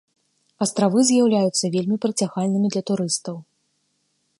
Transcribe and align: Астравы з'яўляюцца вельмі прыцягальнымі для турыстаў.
Астравы 0.65 0.99
з'яўляюцца 1.09 1.71
вельмі 1.75 2.01
прыцягальнымі 2.07 2.67
для 2.77 2.83
турыстаў. 2.93 3.35